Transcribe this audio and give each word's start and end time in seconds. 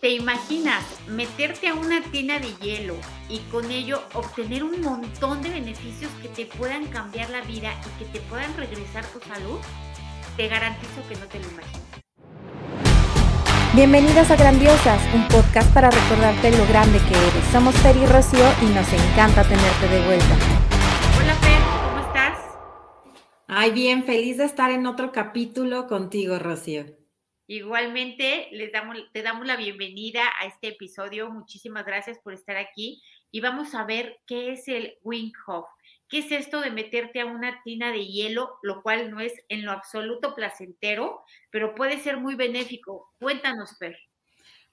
¿Te 0.00 0.08
imaginas 0.08 0.82
meterte 1.08 1.68
a 1.68 1.74
una 1.74 2.00
tina 2.00 2.38
de 2.38 2.54
hielo 2.62 2.94
y 3.28 3.40
con 3.50 3.70
ello 3.70 4.00
obtener 4.14 4.64
un 4.64 4.80
montón 4.80 5.42
de 5.42 5.50
beneficios 5.50 6.10
que 6.22 6.28
te 6.28 6.46
puedan 6.46 6.86
cambiar 6.86 7.28
la 7.28 7.42
vida 7.42 7.74
y 7.84 7.98
que 7.98 8.10
te 8.10 8.20
puedan 8.20 8.56
regresar 8.56 9.04
tu 9.08 9.20
salud? 9.20 9.58
Te 10.38 10.48
garantizo 10.48 11.06
que 11.06 11.16
no 11.16 11.26
te 11.26 11.38
lo 11.38 11.50
imaginas. 11.50 11.82
Bienvenidas 13.74 14.30
a 14.30 14.36
Grandiosas, 14.36 15.02
un 15.14 15.28
podcast 15.28 15.70
para 15.74 15.90
recordarte 15.90 16.50
lo 16.56 16.66
grande 16.68 16.98
que 17.00 17.14
eres. 17.14 17.44
Somos 17.52 17.74
Fer 17.74 17.94
y 17.98 18.06
Rocío 18.06 18.46
y 18.62 18.72
nos 18.72 18.90
encanta 18.90 19.42
tenerte 19.42 19.86
de 19.86 20.06
vuelta. 20.06 20.34
Hola 21.20 21.34
Fer, 21.34 21.60
¿cómo 21.84 22.06
estás? 22.06 22.38
Ay, 23.48 23.72
bien, 23.72 24.04
feliz 24.04 24.38
de 24.38 24.46
estar 24.46 24.70
en 24.70 24.86
otro 24.86 25.12
capítulo 25.12 25.86
contigo, 25.86 26.38
Rocío. 26.38 26.99
Igualmente, 27.52 28.46
les 28.52 28.70
damos, 28.70 28.96
te 29.12 29.24
damos 29.24 29.44
la 29.44 29.56
bienvenida 29.56 30.22
a 30.38 30.46
este 30.46 30.68
episodio. 30.68 31.30
Muchísimas 31.30 31.84
gracias 31.84 32.16
por 32.20 32.32
estar 32.32 32.56
aquí 32.56 33.02
y 33.32 33.40
vamos 33.40 33.74
a 33.74 33.82
ver 33.82 34.20
qué 34.24 34.52
es 34.52 34.68
el 34.68 34.98
Wing 35.02 35.32
Hop. 35.48 35.64
¿Qué 36.08 36.18
es 36.18 36.30
esto 36.30 36.60
de 36.60 36.70
meterte 36.70 37.20
a 37.20 37.26
una 37.26 37.60
tina 37.64 37.90
de 37.90 38.06
hielo, 38.06 38.56
lo 38.62 38.82
cual 38.82 39.10
no 39.10 39.18
es 39.18 39.32
en 39.48 39.64
lo 39.64 39.72
absoluto 39.72 40.36
placentero, 40.36 41.24
pero 41.50 41.74
puede 41.74 41.98
ser 41.98 42.18
muy 42.18 42.36
benéfico? 42.36 43.10
Cuéntanos, 43.18 43.76
Fer. 43.80 43.98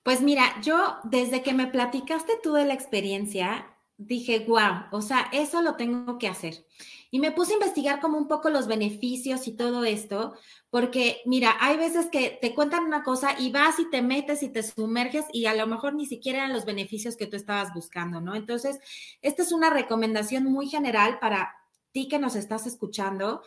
Pues 0.03 0.21
mira, 0.21 0.61
yo 0.61 0.99
desde 1.03 1.41
que 1.41 1.55
me 1.55 1.65
platicaste 1.65 2.33
tú 2.43 2.53
de 2.53 2.65
la 2.65 2.75
experiencia, 2.75 3.75
dije, 3.97 4.45
wow, 4.47 4.85
o 4.91 5.01
sea, 5.01 5.29
eso 5.33 5.61
lo 5.61 5.75
tengo 5.75 6.17
que 6.19 6.27
hacer. 6.27 6.65
Y 7.09 7.19
me 7.19 7.31
puse 7.31 7.53
a 7.53 7.55
investigar 7.55 7.99
como 7.99 8.17
un 8.17 8.27
poco 8.27 8.49
los 8.49 8.67
beneficios 8.67 9.47
y 9.47 9.53
todo 9.53 9.83
esto, 9.85 10.33
porque 10.69 11.21
mira, 11.25 11.55
hay 11.59 11.77
veces 11.77 12.07
que 12.11 12.37
te 12.41 12.53
cuentan 12.53 12.85
una 12.85 13.03
cosa 13.03 13.39
y 13.39 13.51
vas 13.51 13.79
y 13.79 13.89
te 13.89 14.01
metes 14.01 14.43
y 14.43 14.49
te 14.49 14.61
sumerges 14.61 15.25
y 15.33 15.45
a 15.45 15.55
lo 15.55 15.65
mejor 15.67 15.95
ni 15.95 16.05
siquiera 16.05 16.39
eran 16.39 16.53
los 16.53 16.65
beneficios 16.65 17.15
que 17.15 17.27
tú 17.27 17.35
estabas 17.35 17.73
buscando, 17.73 18.21
¿no? 18.21 18.35
Entonces, 18.35 18.79
esta 19.21 19.41
es 19.41 19.51
una 19.51 19.69
recomendación 19.69 20.43
muy 20.43 20.67
general 20.67 21.19
para 21.19 21.55
ti 21.91 22.07
que 22.07 22.19
nos 22.19 22.35
estás 22.35 22.67
escuchando, 22.67 23.41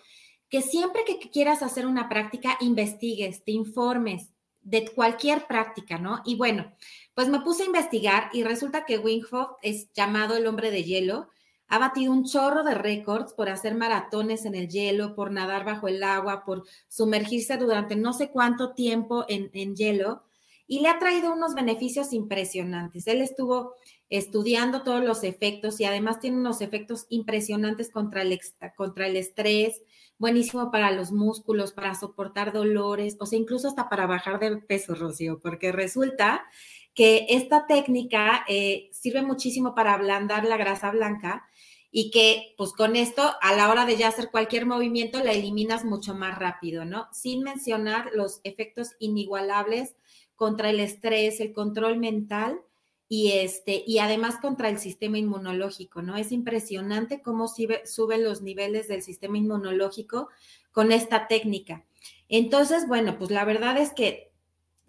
que 0.48 0.62
siempre 0.62 1.04
que 1.04 1.30
quieras 1.30 1.62
hacer 1.62 1.86
una 1.86 2.08
práctica, 2.08 2.56
investigues, 2.60 3.44
te 3.44 3.52
informes 3.52 4.30
de 4.62 4.88
cualquier 4.88 5.46
práctica, 5.46 5.98
¿no? 5.98 6.22
Y 6.24 6.36
bueno, 6.36 6.72
pues 7.20 7.28
me 7.28 7.40
puse 7.40 7.64
a 7.64 7.66
investigar 7.66 8.30
y 8.32 8.44
resulta 8.44 8.86
que 8.86 8.96
Winghoff 8.96 9.50
es 9.60 9.92
llamado 9.92 10.38
el 10.38 10.46
hombre 10.46 10.70
de 10.70 10.84
hielo 10.84 11.28
ha 11.68 11.78
batido 11.78 12.14
un 12.14 12.24
chorro 12.24 12.64
de 12.64 12.74
récords 12.74 13.34
por 13.34 13.50
hacer 13.50 13.74
maratones 13.74 14.46
en 14.46 14.54
el 14.54 14.68
hielo, 14.68 15.14
por 15.14 15.30
nadar 15.30 15.66
bajo 15.66 15.86
el 15.86 16.02
agua, 16.02 16.46
por 16.46 16.64
sumergirse 16.88 17.58
durante 17.58 17.94
no 17.94 18.14
sé 18.14 18.30
cuánto 18.30 18.72
tiempo 18.72 19.26
en, 19.28 19.76
hielo 19.76 20.22
y 20.66 20.80
le 20.80 20.88
ha 20.88 20.98
traído 20.98 21.34
unos 21.34 21.54
beneficios 21.54 22.14
impresionantes. 22.14 23.06
Él 23.06 23.20
estuvo 23.20 23.74
estudiando 24.08 24.82
todos 24.82 25.04
los 25.04 25.22
efectos 25.22 25.78
y 25.78 25.84
además 25.84 26.20
tiene 26.20 26.38
unos 26.38 26.62
efectos 26.62 27.04
impresionantes 27.10 27.90
contra 27.90 28.22
el, 28.22 28.40
contra 28.78 29.06
el 29.06 29.16
estrés, 29.16 29.82
buenísimo 30.16 30.70
para 30.70 30.90
los 30.90 31.12
músculos, 31.12 31.72
para 31.72 31.94
soportar 31.94 32.54
dolores, 32.54 33.18
o 33.20 33.26
sea, 33.26 33.38
incluso 33.38 33.68
hasta 33.68 33.90
para 33.90 34.06
bajar 34.06 34.38
de 34.38 34.56
peso, 34.56 34.94
Rocío, 34.94 35.38
porque 35.38 35.70
resulta 35.70 36.46
que 36.94 37.26
esta 37.30 37.66
técnica 37.66 38.44
eh, 38.48 38.90
sirve 38.92 39.22
muchísimo 39.22 39.74
para 39.74 39.94
ablandar 39.94 40.44
la 40.44 40.56
grasa 40.56 40.90
blanca 40.90 41.48
y 41.90 42.10
que 42.10 42.54
pues 42.56 42.72
con 42.72 42.94
esto 42.94 43.22
a 43.40 43.54
la 43.54 43.68
hora 43.70 43.84
de 43.84 43.96
ya 43.96 44.08
hacer 44.08 44.30
cualquier 44.30 44.66
movimiento 44.66 45.22
la 45.22 45.32
eliminas 45.32 45.84
mucho 45.84 46.14
más 46.14 46.38
rápido, 46.38 46.84
¿no? 46.84 47.08
Sin 47.12 47.42
mencionar 47.42 48.10
los 48.14 48.40
efectos 48.44 48.90
inigualables 48.98 49.96
contra 50.36 50.70
el 50.70 50.80
estrés, 50.80 51.40
el 51.40 51.52
control 51.52 51.98
mental 51.98 52.60
y 53.08 53.32
este 53.32 53.82
y 53.86 53.98
además 53.98 54.36
contra 54.36 54.68
el 54.68 54.78
sistema 54.78 55.18
inmunológico, 55.18 56.00
¿no? 56.00 56.16
Es 56.16 56.30
impresionante 56.30 57.22
cómo 57.22 57.48
sube, 57.48 57.84
suben 57.86 58.22
los 58.22 58.40
niveles 58.40 58.86
del 58.86 59.02
sistema 59.02 59.36
inmunológico 59.36 60.28
con 60.70 60.92
esta 60.92 61.26
técnica. 61.26 61.84
Entonces, 62.28 62.86
bueno, 62.86 63.18
pues 63.18 63.30
la 63.30 63.44
verdad 63.44 63.76
es 63.76 63.92
que, 63.92 64.29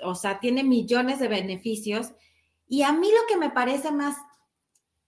o 0.04 0.16
sea, 0.16 0.40
tiene 0.40 0.64
millones 0.64 1.20
de 1.20 1.28
beneficios 1.28 2.12
y 2.68 2.84
a 2.84 2.92
mí 2.92 3.10
lo 3.10 3.28
que 3.28 3.38
me 3.38 3.50
parece 3.50 3.92
más 3.92 4.18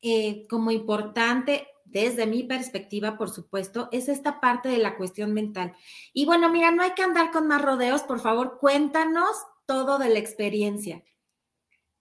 eh, 0.02 0.46
como 0.50 0.72
importante 0.72 1.68
desde 1.86 2.26
mi 2.26 2.44
perspectiva, 2.44 3.18
por 3.18 3.30
supuesto, 3.30 3.88
es 3.92 4.10
esta 4.10 4.42
parte 4.42 4.68
de 4.68 4.80
la 4.80 4.98
cuestión 4.98 5.34
mental. 5.34 5.76
Y 6.12 6.26
bueno, 6.26 6.50
mira, 6.50 6.72
no 6.72 6.82
hay 6.82 6.94
que 6.94 7.04
andar 7.04 7.32
con 7.32 7.48
más 7.48 7.62
rodeos, 7.62 8.02
por 8.02 8.20
favor, 8.20 8.58
cuéntanos 8.60 9.38
todo 9.66 10.00
de 10.00 10.10
la 10.10 10.20
experiencia. 10.20 11.04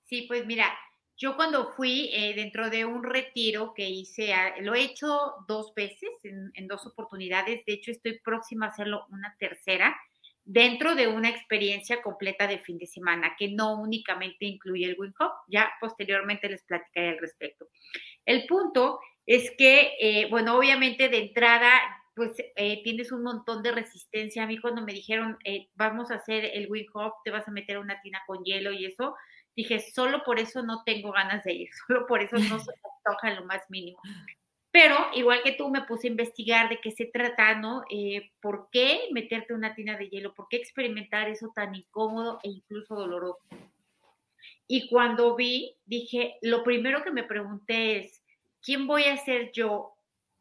Sí, 0.08 0.22
pues 0.28 0.47
mira, 0.47 0.66
yo 1.16 1.36
cuando 1.36 1.72
fui 1.75 2.10
eh, 2.12 2.34
dentro 2.34 2.69
de 2.69 2.84
un 2.84 3.04
retiro 3.04 3.75
que 3.75 3.88
hice, 3.88 4.34
ah, 4.34 4.54
lo 4.60 4.75
he 4.75 4.82
hecho 4.82 5.34
dos 5.47 5.72
veces, 5.75 6.10
en, 6.25 6.66
dos 6.66 6.86
oportunidades, 6.86 7.64
de 7.64 7.75
hecho 7.75 7.92
estoy 7.92 8.19
próxima 8.19 8.66
a 8.66 8.69
hacerlo 8.70 9.06
una 9.10 9.36
tercera, 9.38 9.94
dentro 10.44 10.94
de 10.94 11.06
una 11.06 11.28
experiencia 11.28 12.03
completa 12.03 12.47
de 12.47 12.58
fin 12.58 12.78
de 12.78 12.86
semana, 12.86 13.34
que 13.38 13.48
no 13.48 13.75
únicamente 13.75 14.44
incluye 14.44 14.86
el 14.86 14.97
Wing 14.98 15.12
ya 15.48 15.70
posteriormente 15.80 16.48
les 16.48 16.62
platicaré 16.64 17.10
al 17.10 17.19
respecto. 17.19 17.69
El 18.25 18.47
punto 18.47 19.00
es 19.26 19.52
que, 19.56 19.92
eh, 20.00 20.26
bueno, 20.31 20.56
obviamente 20.56 21.08
de 21.08 21.19
entrada, 21.19 21.70
pues 22.14 22.32
eh, 22.56 22.82
tienes 22.82 23.12
un 23.12 23.22
montón 23.22 23.62
de 23.62 23.72
resistencia. 23.72 24.42
A 24.42 24.47
mí 24.47 24.58
cuando 24.58 24.82
me 24.82 24.92
dijeron, 24.92 25.38
eh, 25.44 25.69
vamos 25.75 26.10
a 26.10 26.16
hacer 26.16 26.44
el 26.44 26.70
Wing 26.70 26.88
Hop, 26.94 27.14
te 27.25 27.31
vas 27.31 27.47
a 27.48 27.52
meter 27.52 27.78
una 27.78 28.00
tina 28.02 28.20
con 28.26 28.42
hielo 28.44 28.72
y 28.72 28.86
eso, 28.86 29.14
dije, 29.56 29.81
solo 29.81 30.22
por 30.25 30.38
eso 30.38 30.62
no 30.62 30.82
tengo 30.84 31.12
ganas 31.12 31.44
de 31.44 31.52
ir, 31.52 31.69
solo 31.86 32.06
por 32.06 32.22
eso 32.22 32.36
no 32.36 32.58
se 32.58 32.70
me 32.70 32.91
toca 33.04 33.31
lo 33.34 33.44
más 33.47 33.62
mínimo. 33.69 33.98
Pero 34.72 34.96
igual 35.14 35.42
que 35.44 35.52
tú 35.52 35.68
me 35.68 35.82
puse 35.82 36.08
a 36.08 36.10
investigar 36.10 36.68
de 36.68 36.80
qué 36.80 36.90
se 36.90 37.04
trata, 37.04 37.54
¿no? 37.54 37.84
¿Por 38.40 38.68
qué 38.72 39.02
meterte 39.12 39.54
una 39.54 39.74
tina 39.74 39.96
de 39.96 40.08
hielo? 40.08 40.34
¿Por 40.34 40.48
qué 40.48 40.56
experimentar 40.56 41.28
eso 41.28 41.52
tan 41.54 41.74
incómodo 41.74 42.40
e 42.42 42.48
incluso 42.48 42.94
doloroso? 42.94 43.42
Y 44.66 44.88
cuando 44.88 45.36
vi, 45.36 45.76
dije, 45.84 46.38
lo 46.40 46.64
primero 46.64 47.04
que 47.04 47.10
me 47.10 47.22
pregunté 47.22 47.98
es, 47.98 48.22
quién 48.62 48.86
voy 48.86 49.04
a 49.04 49.18
ser 49.18 49.52
yo 49.52 49.92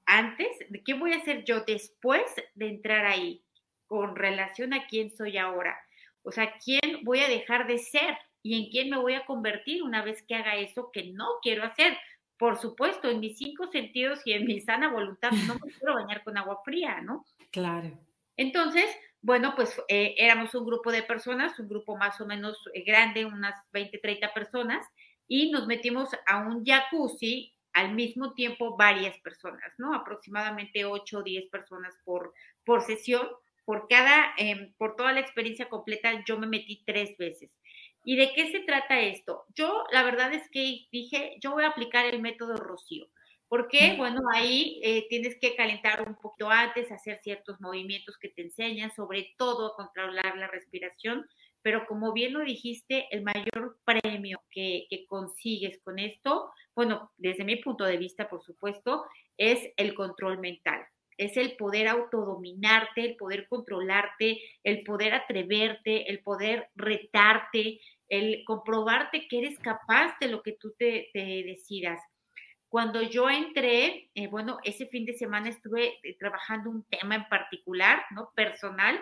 antes, 0.05 0.47
quién 0.85 0.99
voy 0.99 1.11
a 1.11 1.23
ser 1.25 1.43
yo 1.43 1.61
después 1.65 2.23
de 2.55 2.69
entrar 2.69 3.05
ahí, 3.05 3.43
con 3.85 4.15
relación 4.15 4.73
a 4.73 4.87
quién 4.87 5.11
soy 5.11 5.37
ahora. 5.37 5.77
O 6.23 6.31
sea, 6.31 6.57
quién 6.63 7.03
voy 7.03 7.19
a 7.19 7.27
dejar 7.27 7.67
de 7.67 7.79
ser 7.79 8.17
y 8.41 8.63
en 8.63 8.71
quién 8.71 8.89
me 8.89 8.97
voy 8.97 9.15
a 9.15 9.25
convertir 9.25 9.83
una 9.83 10.01
vez 10.01 10.23
que 10.23 10.35
haga 10.35 10.55
eso 10.55 10.91
que 10.93 11.11
no 11.11 11.27
quiero 11.41 11.65
hacer. 11.65 11.97
Por 12.41 12.57
supuesto, 12.57 13.07
en 13.07 13.19
mis 13.19 13.37
cinco 13.37 13.67
sentidos 13.67 14.21
y 14.25 14.33
en 14.33 14.45
mi 14.45 14.59
sana 14.61 14.91
voluntad 14.91 15.29
no 15.45 15.53
me 15.63 15.71
quiero 15.73 15.93
bañar 15.93 16.23
con 16.23 16.39
agua 16.39 16.59
fría, 16.65 16.99
¿no? 16.99 17.23
Claro. 17.51 17.91
Entonces, 18.35 18.85
bueno, 19.21 19.53
pues 19.55 19.79
eh, 19.87 20.15
éramos 20.17 20.55
un 20.55 20.65
grupo 20.65 20.91
de 20.91 21.03
personas, 21.03 21.59
un 21.59 21.69
grupo 21.69 21.95
más 21.97 22.19
o 22.19 22.25
menos 22.25 22.57
eh, 22.73 22.81
grande, 22.83 23.25
unas 23.25 23.53
20, 23.73 23.95
30 23.99 24.33
personas, 24.33 24.83
y 25.27 25.51
nos 25.51 25.67
metimos 25.67 26.09
a 26.25 26.39
un 26.39 26.65
jacuzzi 26.65 27.53
al 27.73 27.93
mismo 27.93 28.33
tiempo 28.33 28.75
varias 28.75 29.15
personas, 29.19 29.75
¿no? 29.77 29.93
Aproximadamente 29.93 30.83
8 30.83 31.19
o 31.19 31.21
10 31.21 31.47
personas 31.51 31.93
por, 32.03 32.33
por 32.65 32.81
sesión. 32.81 33.27
Por 33.65 33.87
cada, 33.87 34.33
em, 34.37 34.73
por 34.79 34.95
toda 34.95 35.13
la 35.13 35.19
experiencia 35.19 35.69
completa, 35.69 36.23
yo 36.25 36.39
me 36.39 36.47
metí 36.47 36.81
tres 36.87 37.15
veces. 37.19 37.55
¿Y 38.03 38.15
de 38.15 38.33
qué 38.33 38.51
se 38.51 38.59
trata 38.61 38.99
esto? 38.99 39.45
Yo, 39.55 39.83
la 39.91 40.03
verdad 40.03 40.33
es 40.33 40.49
que 40.49 40.87
dije, 40.91 41.37
yo 41.41 41.51
voy 41.51 41.63
a 41.63 41.69
aplicar 41.69 42.05
el 42.05 42.21
método 42.21 42.55
Rocío. 42.55 43.07
Porque, 43.47 43.95
bueno, 43.97 44.21
ahí 44.33 44.79
eh, 44.81 45.07
tienes 45.09 45.35
que 45.41 45.57
calentar 45.57 46.07
un 46.07 46.15
poquito 46.15 46.49
antes, 46.49 46.89
hacer 46.89 47.19
ciertos 47.21 47.59
movimientos 47.59 48.17
que 48.17 48.29
te 48.29 48.43
enseñan, 48.43 48.95
sobre 48.95 49.35
todo 49.37 49.73
controlar 49.75 50.37
la 50.37 50.47
respiración, 50.47 51.27
pero 51.61 51.85
como 51.85 52.13
bien 52.13 52.33
lo 52.33 52.43
dijiste, 52.43 53.07
el 53.11 53.23
mayor 53.23 53.77
premio 53.83 54.41
que, 54.49 54.87
consigues 55.07 55.79
con 55.83 55.99
esto, 55.99 56.49
bueno, 56.75 57.11
desde 57.17 57.43
mi 57.43 57.57
punto 57.57 57.83
de 57.83 57.97
vista, 57.97 58.29
por 58.29 58.41
supuesto, 58.41 59.03
es 59.37 59.59
el 59.77 59.93
control 59.93 60.39
mental. 60.39 60.81
Es 61.17 61.37
el 61.37 61.55
poder 61.55 61.87
autodominarte, 61.87 63.05
el 63.05 63.15
poder 63.15 63.47
controlarte, 63.47 64.41
el 64.63 64.83
poder 64.83 65.13
atreverte, 65.13 66.09
el 66.09 66.23
poder 66.23 66.69
retarte, 66.75 67.79
el 68.11 68.43
comprobarte 68.43 69.29
que 69.29 69.39
eres 69.39 69.57
capaz 69.59 70.19
de 70.19 70.27
lo 70.27 70.43
que 70.43 70.51
tú 70.51 70.75
te, 70.77 71.09
decidas. 71.13 72.01
Cuando 72.67 73.01
yo 73.01 73.29
entré, 73.29 74.09
eh, 74.13 74.27
bueno, 74.27 74.59
ese 74.65 74.85
fin 74.85 75.05
de 75.05 75.13
semana 75.13 75.47
estuve 75.47 75.97
eh, 76.03 76.17
trabajando 76.19 76.69
un 76.69 76.83
tema 76.83 77.15
en 77.15 77.29
particular, 77.29 78.03
¿no? 78.11 78.31
Personal, 78.35 78.99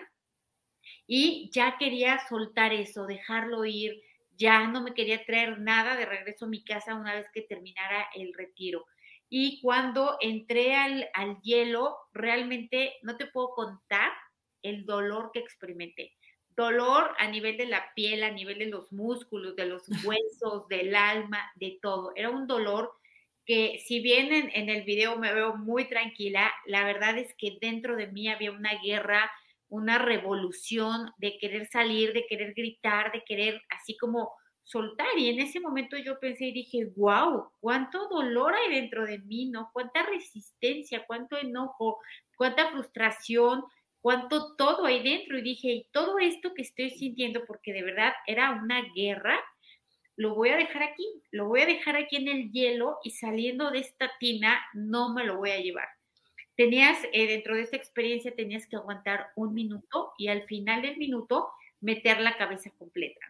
y 1.08 1.50
ya 1.52 1.76
quería 1.76 2.20
soltar 2.28 2.72
eso, 2.72 3.04
dejarlo 3.06 3.64
ir, 3.64 4.00
ya 4.36 4.68
no 4.68 4.80
me 4.80 4.94
quería 4.94 5.24
traer 5.24 5.58
nada 5.58 5.96
de 5.96 6.06
regreso 6.06 6.44
a 6.44 6.48
mi 6.48 6.62
casa 6.62 6.94
una 6.94 7.14
vez 7.14 7.26
que 7.34 7.42
terminara 7.42 8.08
el 8.14 8.32
retiro. 8.32 8.86
Y 9.28 9.60
cuando 9.60 10.18
entré 10.20 10.76
al, 10.76 11.08
hielo, 11.42 11.96
realmente 12.12 12.94
no 13.02 13.16
te 13.16 13.26
puedo 13.26 13.50
contar 13.50 14.12
el 14.62 14.86
dolor 14.86 15.30
que 15.32 15.40
experimenté. 15.40 16.12
Dolor 16.56 17.14
a 17.18 17.28
nivel 17.28 17.56
de 17.56 17.66
la 17.66 17.92
piel, 17.94 18.22
a 18.22 18.30
nivel 18.30 18.58
de 18.58 18.66
los 18.66 18.92
músculos, 18.92 19.56
de 19.56 19.66
los 19.66 19.84
huesos, 20.04 20.68
del 20.68 20.94
alma, 20.94 21.50
de 21.56 21.78
todo. 21.80 22.12
Era 22.16 22.30
un 22.30 22.46
dolor 22.46 22.92
que 23.46 23.82
si 23.84 24.00
bien 24.00 24.32
en, 24.32 24.68
el 24.68 24.84
video 24.84 25.16
me 25.16 25.32
veo 25.32 25.56
muy 25.56 25.88
tranquila, 25.88 26.52
la 26.66 26.84
verdad 26.84 27.18
es 27.18 27.34
que 27.34 27.58
dentro 27.60 27.96
de 27.96 28.06
mí 28.06 28.28
había 28.28 28.52
una 28.52 28.80
guerra, 28.80 29.30
una 29.68 29.98
revolución 29.98 31.10
de 31.18 31.36
querer 31.38 31.66
salir, 31.66 32.12
de 32.12 32.26
querer 32.26 32.54
gritar, 32.54 33.10
de 33.12 33.24
querer 33.24 33.60
así 33.70 33.96
como 33.96 34.32
soltar. 34.62 35.08
Y 35.16 35.30
en 35.30 35.40
ese 35.40 35.58
momento 35.58 35.96
yo 35.96 36.20
pensé 36.20 36.46
y 36.46 36.52
dije, 36.52 36.92
wow, 36.96 37.50
cuánto 37.60 38.08
dolor 38.08 38.54
hay 38.54 38.74
dentro 38.74 39.04
de 39.04 39.18
mí, 39.18 39.46
¿no? 39.46 39.70
Cuánta 39.72 40.04
resistencia, 40.04 41.04
cuánto 41.06 41.36
enojo, 41.36 41.98
cuánta 42.36 42.70
frustración, 42.70 43.64
cuánto 44.00 44.54
todo 44.56 44.86
hay 44.86 45.02
dentro. 45.02 45.38
Y 45.38 45.42
dije, 45.42 45.68
y 45.68 45.86
todo 45.92 46.18
esto 46.18 46.54
que 46.54 46.62
estoy 46.62 46.90
sintiendo, 46.90 47.44
porque 47.46 47.72
de 47.72 47.82
verdad 47.82 48.12
era 48.26 48.52
una 48.52 48.82
guerra, 48.94 49.38
lo 50.16 50.34
voy 50.34 50.50
a 50.50 50.56
dejar 50.56 50.82
aquí, 50.82 51.06
lo 51.30 51.46
voy 51.46 51.62
a 51.62 51.66
dejar 51.66 51.96
aquí 51.96 52.16
en 52.16 52.28
el 52.28 52.50
hielo 52.52 52.98
y 53.02 53.12
saliendo 53.12 53.70
de 53.70 53.78
esta 53.78 54.10
tina 54.18 54.60
no 54.74 55.14
me 55.14 55.24
lo 55.24 55.38
voy 55.38 55.50
a 55.50 55.60
llevar. 55.60 55.88
Tenías, 56.56 56.98
eh, 57.12 57.26
dentro 57.26 57.54
de 57.54 57.62
esta 57.62 57.76
experiencia, 57.76 58.34
tenías 58.34 58.66
que 58.66 58.76
aguantar 58.76 59.28
un 59.34 59.54
minuto 59.54 60.12
y 60.18 60.28
al 60.28 60.42
final 60.42 60.82
del 60.82 60.98
minuto 60.98 61.48
meter 61.80 62.20
la 62.20 62.36
cabeza 62.36 62.70
completa. 62.76 63.26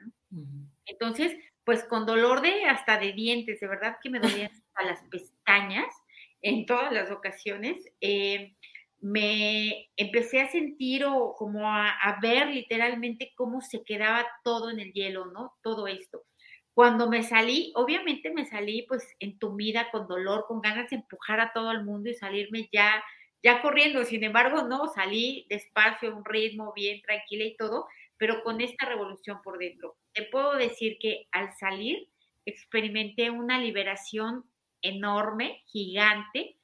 Entonces, 0.85 1.37
pues 1.65 1.85
con 1.85 2.07
dolor 2.07 2.41
de 2.41 2.65
hasta 2.65 2.99
de 2.99 3.13
dientes, 3.13 3.61
de 3.61 3.69
verdad 3.69 3.99
que 4.03 4.11
me 4.11 4.19
dolían 4.19 4.51
hasta 4.51 4.83
las 4.85 5.03
pestañas 5.05 5.95
en 6.43 6.67
todas 6.67 6.93
las 6.93 7.13
ocasiones. 7.13 7.81
Eh, 8.01 8.57
me 9.01 9.89
empecé 9.97 10.41
a 10.41 10.51
sentir 10.51 11.05
o 11.07 11.35
como 11.37 11.67
a, 11.67 12.19
ver 12.21 12.49
literalmente 12.49 13.33
cómo 13.35 13.61
se 13.61 13.83
quedaba 13.83 14.27
todo 14.45 14.71
en 14.71 14.79
el 14.79 14.93
hielo, 14.93 15.27
¿no? 15.27 15.55
Todo 15.63 15.87
esto. 15.87 16.25
Cuando 16.75 17.09
me 17.09 17.23
salí, 17.23 17.73
obviamente 17.75 18.31
me 18.31 18.47
salí 18.47 18.83
pues 18.83 19.07
entumida, 19.19 19.91
con 19.91 20.07
dolor, 20.07 20.45
con 20.47 20.61
ganas 20.61 20.91
de 20.91 20.97
empujar 20.97 21.41
a 21.41 21.53
todo 21.53 21.73
el 21.73 21.85
mundo 21.85 22.11
y 22.11 22.15
salirme 22.15 22.69
ya, 22.73 23.03
ya 23.43 23.63
corriendo. 23.63 24.05
Sin 24.05 24.23
embargo, 24.23 24.63
no, 24.63 24.89
salí 24.89 25.47
despacio, 25.49 26.17
un 26.17 26.25
ritmo 26.25 26.73
bien 26.75 27.01
tranquila 27.03 27.45
y 27.45 27.57
todo, 27.57 27.87
pero 28.19 28.43
con 28.43 28.61
esta 28.61 28.87
revolución 28.87 29.41
por 29.43 29.59
dentro. 29.59 29.97
Te 30.13 30.25
puedo 30.25 30.57
decir 30.57 30.99
que 31.01 31.27
al 31.33 31.53
salir 31.57 32.09
experimenté 32.45 33.31
una 33.31 33.59
liberación 33.59 34.45
enorme, 34.83 35.63
gigante, 35.67 36.57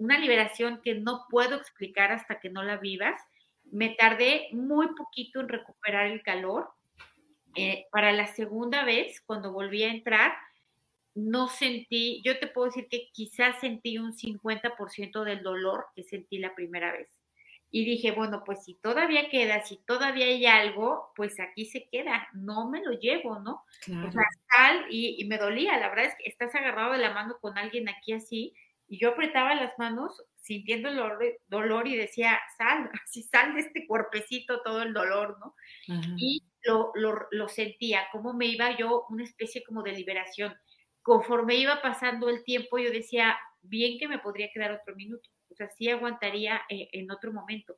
una 0.00 0.18
liberación 0.18 0.80
que 0.82 0.94
no 0.94 1.26
puedo 1.28 1.56
explicar 1.56 2.10
hasta 2.10 2.40
que 2.40 2.48
no 2.48 2.62
la 2.62 2.78
vivas. 2.78 3.20
Me 3.70 3.90
tardé 3.90 4.48
muy 4.52 4.88
poquito 4.94 5.40
en 5.40 5.48
recuperar 5.48 6.06
el 6.06 6.22
calor. 6.22 6.70
Eh, 7.54 7.86
para 7.92 8.12
la 8.12 8.26
segunda 8.26 8.84
vez, 8.84 9.20
cuando 9.20 9.52
volví 9.52 9.82
a 9.82 9.92
entrar, 9.92 10.32
no 11.14 11.48
sentí, 11.48 12.22
yo 12.24 12.38
te 12.38 12.46
puedo 12.46 12.68
decir 12.68 12.88
que 12.88 13.10
quizás 13.12 13.60
sentí 13.60 13.98
un 13.98 14.14
50% 14.14 15.22
del 15.22 15.42
dolor 15.42 15.86
que 15.94 16.02
sentí 16.02 16.38
la 16.38 16.54
primera 16.54 16.92
vez. 16.92 17.20
Y 17.72 17.84
dije, 17.84 18.10
bueno, 18.12 18.42
pues 18.44 18.64
si 18.64 18.74
todavía 18.74 19.28
queda, 19.28 19.62
si 19.64 19.76
todavía 19.84 20.26
hay 20.26 20.46
algo, 20.46 21.12
pues 21.14 21.38
aquí 21.38 21.66
se 21.66 21.88
queda, 21.88 22.26
no 22.32 22.68
me 22.70 22.82
lo 22.82 22.92
llevo, 22.92 23.38
¿no? 23.38 23.64
O 24.06 24.10
sea, 24.10 24.24
tal, 24.56 24.86
y, 24.90 25.22
y, 25.22 25.24
me 25.26 25.38
dolía, 25.38 25.78
la 25.78 25.88
verdad 25.88 26.06
es 26.06 26.14
que 26.16 26.28
estás 26.28 26.52
agarrado 26.54 26.92
de 26.92 26.98
la 26.98 27.12
mano 27.12 27.38
con 27.40 27.58
alguien 27.58 27.88
aquí 27.88 28.12
así, 28.12 28.54
y 28.90 28.98
yo 28.98 29.10
apretaba 29.10 29.54
las 29.54 29.78
manos 29.78 30.20
sintiendo 30.34 30.88
el 30.88 30.96
dolor, 31.46 31.86
y 31.86 31.96
decía, 31.96 32.40
sal, 32.58 32.90
así 33.04 33.22
sal 33.22 33.54
de 33.54 33.60
este 33.60 33.86
cuerpecito 33.86 34.62
todo 34.62 34.82
el 34.82 34.92
dolor, 34.92 35.38
¿no? 35.38 35.54
Y 36.16 36.42
lo, 36.64 36.92
lo, 37.30 37.48
sentía, 37.48 38.08
como 38.10 38.32
me 38.32 38.46
iba 38.46 38.76
yo, 38.76 39.06
una 39.08 39.22
especie 39.22 39.62
como 39.62 39.84
de 39.84 39.92
liberación. 39.92 40.52
Conforme 41.02 41.54
iba 41.54 41.80
pasando 41.80 42.28
el 42.28 42.42
tiempo, 42.42 42.78
yo 42.78 42.90
decía, 42.90 43.38
bien 43.62 43.96
que 43.96 44.08
me 44.08 44.18
podría 44.18 44.50
quedar 44.52 44.72
otro 44.72 44.96
minuto, 44.96 45.30
o 45.50 45.54
sea, 45.54 45.70
sí 45.70 45.88
aguantaría 45.88 46.62
eh, 46.68 46.88
en 46.92 47.12
otro 47.12 47.32
momento. 47.32 47.76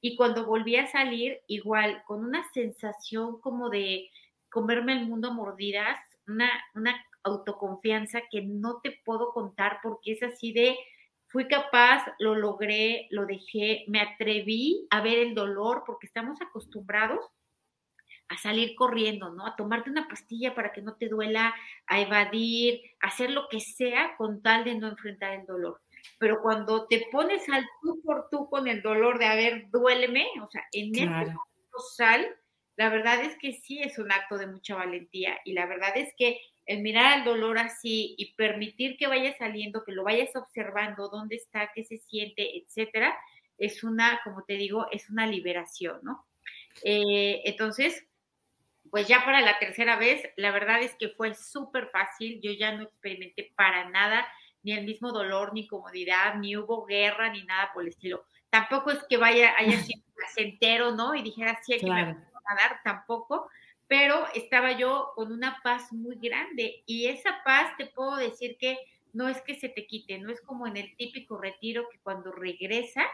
Y 0.00 0.16
cuando 0.16 0.46
volví 0.46 0.76
a 0.76 0.86
salir, 0.86 1.38
igual, 1.48 2.02
con 2.06 2.24
una 2.24 2.42
sensación 2.54 3.42
como 3.42 3.68
de 3.68 4.08
comerme 4.50 4.94
el 4.94 5.06
mundo 5.06 5.28
a 5.28 5.34
mordidas, 5.34 5.98
una, 6.26 6.50
una 6.74 7.04
autoconfianza 7.26 8.22
que 8.30 8.42
no 8.42 8.80
te 8.80 9.00
puedo 9.04 9.32
contar 9.32 9.80
porque 9.82 10.12
es 10.12 10.22
así 10.22 10.52
de, 10.52 10.76
fui 11.26 11.48
capaz, 11.48 12.04
lo 12.18 12.34
logré, 12.34 13.08
lo 13.10 13.26
dejé, 13.26 13.84
me 13.88 14.00
atreví 14.00 14.86
a 14.90 15.00
ver 15.00 15.18
el 15.18 15.34
dolor 15.34 15.82
porque 15.86 16.06
estamos 16.06 16.40
acostumbrados 16.40 17.20
a 18.28 18.36
salir 18.38 18.74
corriendo, 18.74 19.30
¿no? 19.30 19.46
A 19.46 19.54
tomarte 19.56 19.90
una 19.90 20.08
pastilla 20.08 20.54
para 20.54 20.72
que 20.72 20.82
no 20.82 20.94
te 20.94 21.08
duela, 21.08 21.54
a 21.86 22.00
evadir, 22.00 22.80
a 23.00 23.08
hacer 23.08 23.30
lo 23.30 23.48
que 23.48 23.60
sea 23.60 24.16
con 24.16 24.42
tal 24.42 24.64
de 24.64 24.74
no 24.74 24.88
enfrentar 24.88 25.34
el 25.34 25.46
dolor. 25.46 25.80
Pero 26.18 26.40
cuando 26.42 26.86
te 26.86 27.06
pones 27.12 27.48
al 27.48 27.66
tú 27.82 28.00
por 28.04 28.28
tú 28.30 28.48
con 28.48 28.68
el 28.68 28.82
dolor 28.82 29.18
de, 29.18 29.26
a 29.26 29.34
ver, 29.34 29.70
duéleme, 29.70 30.26
o 30.42 30.48
sea, 30.48 30.64
en 30.72 30.94
este 30.94 31.06
momento 31.06 31.78
sal, 31.96 32.26
la 32.76 32.88
verdad 32.88 33.20
es 33.22 33.36
que 33.38 33.52
sí 33.52 33.80
es 33.80 33.98
un 33.98 34.12
acto 34.12 34.38
de 34.38 34.46
mucha 34.46 34.74
valentía 34.74 35.38
y 35.44 35.52
la 35.52 35.66
verdad 35.66 35.96
es 35.96 36.12
que 36.16 36.40
el 36.66 36.82
mirar 36.82 37.18
al 37.18 37.24
dolor 37.24 37.58
así 37.58 38.14
y 38.18 38.34
permitir 38.34 38.96
que 38.96 39.06
vaya 39.06 39.36
saliendo, 39.38 39.84
que 39.84 39.92
lo 39.92 40.04
vayas 40.04 40.34
observando, 40.34 41.08
dónde 41.08 41.36
está, 41.36 41.70
qué 41.74 41.84
se 41.84 41.98
siente, 41.98 42.58
etcétera, 42.58 43.16
es 43.56 43.84
una, 43.84 44.20
como 44.24 44.44
te 44.44 44.54
digo, 44.54 44.86
es 44.90 45.08
una 45.08 45.26
liberación, 45.26 46.00
¿no? 46.02 46.26
Eh, 46.82 47.42
entonces, 47.44 48.04
pues 48.90 49.08
ya 49.08 49.24
para 49.24 49.40
la 49.40 49.58
tercera 49.58 49.96
vez, 49.96 50.28
la 50.36 50.50
verdad 50.50 50.82
es 50.82 50.94
que 50.96 51.08
fue 51.08 51.34
súper 51.34 51.86
fácil, 51.88 52.40
yo 52.42 52.52
ya 52.52 52.72
no 52.72 52.84
experimenté 52.84 53.52
para 53.56 53.88
nada 53.88 54.26
ni 54.62 54.72
el 54.72 54.84
mismo 54.84 55.12
dolor, 55.12 55.52
ni 55.54 55.68
comodidad, 55.68 56.34
ni 56.34 56.56
hubo 56.56 56.84
guerra, 56.84 57.30
ni 57.30 57.44
nada 57.44 57.70
por 57.72 57.84
el 57.84 57.90
estilo. 57.90 58.24
Tampoco 58.50 58.90
es 58.90 58.98
que 59.08 59.16
vaya, 59.16 59.54
haya 59.56 59.78
sido 59.80 60.02
placentero, 60.14 60.90
¿no? 60.90 61.14
Y 61.14 61.22
dijera, 61.22 61.58
sí, 61.62 61.74
aquí 61.74 61.86
me 61.88 62.04
voy 62.04 62.14
a 62.14 62.54
dar, 62.54 62.80
tampoco, 62.82 63.48
pero 63.88 64.26
estaba 64.34 64.72
yo 64.72 65.12
con 65.14 65.32
una 65.32 65.60
paz 65.62 65.92
muy 65.92 66.16
grande 66.16 66.82
y 66.86 67.06
esa 67.06 67.42
paz 67.44 67.76
te 67.76 67.86
puedo 67.86 68.16
decir 68.16 68.56
que 68.58 68.78
no 69.12 69.28
es 69.28 69.40
que 69.42 69.54
se 69.54 69.68
te 69.68 69.86
quite, 69.86 70.18
no 70.18 70.30
es 70.30 70.40
como 70.40 70.66
en 70.66 70.76
el 70.76 70.94
típico 70.96 71.38
retiro 71.38 71.88
que 71.90 71.98
cuando 72.00 72.32
regresas 72.32 73.08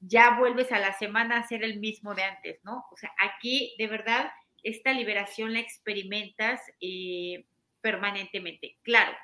ya 0.00 0.38
vuelves 0.38 0.70
a 0.72 0.78
la 0.78 0.92
semana 0.98 1.38
a 1.38 1.48
ser 1.48 1.64
el 1.64 1.80
mismo 1.80 2.14
de 2.14 2.22
antes, 2.22 2.60
¿no? 2.64 2.84
O 2.92 2.96
sea, 2.96 3.12
aquí 3.18 3.74
de 3.78 3.86
verdad 3.86 4.30
esta 4.62 4.92
liberación 4.92 5.52
la 5.52 5.60
experimentas 5.60 6.60
eh, 6.80 7.44
permanentemente. 7.80 8.76
Claro, 8.82 9.16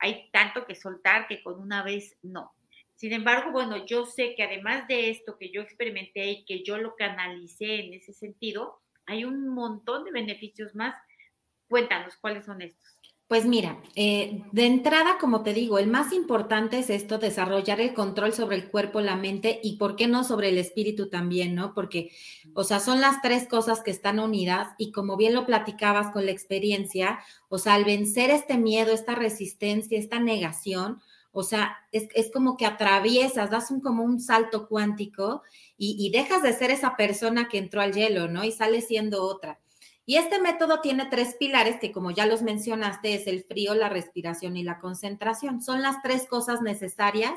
hay 0.00 0.30
tanto 0.32 0.66
que 0.66 0.74
soltar 0.74 1.28
que 1.28 1.42
con 1.42 1.60
una 1.60 1.82
vez 1.82 2.16
no. 2.22 2.52
Sin 2.94 3.12
embargo, 3.12 3.52
bueno, 3.52 3.86
yo 3.86 4.06
sé 4.06 4.34
que 4.34 4.42
además 4.42 4.88
de 4.88 5.10
esto 5.10 5.38
que 5.38 5.50
yo 5.50 5.62
experimenté 5.62 6.30
y 6.30 6.44
que 6.44 6.64
yo 6.64 6.78
lo 6.78 6.96
canalicé 6.96 7.86
en 7.86 7.94
ese 7.94 8.12
sentido, 8.12 8.80
hay 9.08 9.24
un 9.24 9.48
montón 9.48 10.04
de 10.04 10.12
beneficios 10.12 10.74
más. 10.74 10.94
Cuéntanos 11.68 12.14
cuáles 12.20 12.44
son 12.44 12.62
estos. 12.62 12.88
Pues 13.26 13.44
mira, 13.44 13.82
eh, 13.94 14.42
de 14.52 14.64
entrada, 14.64 15.18
como 15.20 15.42
te 15.42 15.52
digo, 15.52 15.78
el 15.78 15.86
más 15.86 16.14
importante 16.14 16.78
es 16.78 16.88
esto, 16.88 17.18
desarrollar 17.18 17.78
el 17.78 17.92
control 17.92 18.32
sobre 18.32 18.56
el 18.56 18.70
cuerpo, 18.70 19.02
la 19.02 19.16
mente 19.16 19.60
y, 19.62 19.76
¿por 19.76 19.96
qué 19.96 20.06
no, 20.06 20.24
sobre 20.24 20.48
el 20.48 20.56
espíritu 20.56 21.10
también, 21.10 21.54
¿no? 21.54 21.74
Porque, 21.74 22.10
o 22.54 22.64
sea, 22.64 22.80
son 22.80 23.02
las 23.02 23.20
tres 23.20 23.46
cosas 23.46 23.82
que 23.82 23.90
están 23.90 24.18
unidas 24.18 24.68
y 24.78 24.92
como 24.92 25.18
bien 25.18 25.34
lo 25.34 25.44
platicabas 25.44 26.10
con 26.10 26.24
la 26.24 26.32
experiencia, 26.32 27.18
o 27.50 27.58
sea, 27.58 27.74
al 27.74 27.84
vencer 27.84 28.30
este 28.30 28.56
miedo, 28.56 28.92
esta 28.92 29.14
resistencia, 29.14 29.98
esta 29.98 30.20
negación, 30.20 31.02
o 31.38 31.44
sea, 31.44 31.76
es, 31.92 32.30
como 32.32 32.56
que 32.56 32.66
atraviesas, 32.66 33.50
das 33.50 33.70
un, 33.70 33.80
como 33.80 34.02
un 34.02 34.20
salto 34.20 34.68
cuántico 34.68 35.42
y, 35.76 35.96
y 35.98 36.10
dejas 36.10 36.42
de 36.42 36.52
ser 36.52 36.70
esa 36.70 36.96
persona 36.96 37.48
que 37.48 37.58
entró 37.58 37.80
al 37.80 37.92
hielo, 37.92 38.28
¿no? 38.28 38.44
Y 38.44 38.52
sales 38.52 38.86
siendo 38.86 39.22
otra. 39.22 39.60
Y 40.04 40.16
este 40.16 40.40
método 40.40 40.80
tiene 40.80 41.06
tres 41.10 41.36
pilares 41.38 41.76
que, 41.78 41.92
como 41.92 42.10
ya 42.10 42.24
los 42.24 42.42
mencionaste, 42.42 43.14
es 43.14 43.26
el 43.26 43.44
frío, 43.44 43.74
la 43.74 43.88
respiración 43.88 44.56
y 44.56 44.62
la 44.62 44.78
concentración. 44.78 45.60
Son 45.60 45.82
las 45.82 46.02
tres 46.02 46.26
cosas 46.26 46.62
necesarias 46.62 47.34